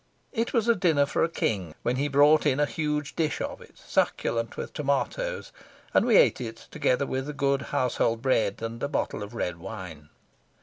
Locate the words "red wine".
9.35-10.09